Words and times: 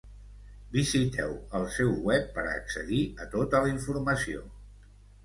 Visiteu 0.77 1.35
el 1.59 1.67
seu 1.75 1.91
web 2.07 2.25
per 2.37 2.45
accedir 2.53 3.03
a 3.27 3.29
tota 3.37 3.63
la 3.67 3.71
informació. 3.75 4.43